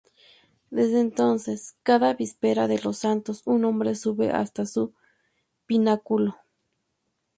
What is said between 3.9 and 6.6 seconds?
sube hasta su pináculo.